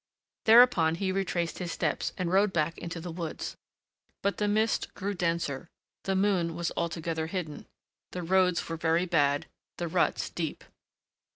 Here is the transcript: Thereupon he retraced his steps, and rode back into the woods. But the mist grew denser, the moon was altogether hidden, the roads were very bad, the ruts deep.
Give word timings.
Thereupon 0.45 0.95
he 0.95 1.11
retraced 1.11 1.59
his 1.59 1.71
steps, 1.71 2.11
and 2.17 2.31
rode 2.31 2.51
back 2.51 2.75
into 2.79 2.99
the 2.99 3.11
woods. 3.11 3.55
But 4.23 4.37
the 4.37 4.47
mist 4.47 4.91
grew 4.95 5.13
denser, 5.13 5.69
the 6.05 6.15
moon 6.15 6.55
was 6.55 6.71
altogether 6.75 7.27
hidden, 7.27 7.67
the 8.09 8.23
roads 8.23 8.67
were 8.67 8.77
very 8.77 9.05
bad, 9.05 9.45
the 9.77 9.87
ruts 9.87 10.31
deep. 10.31 10.63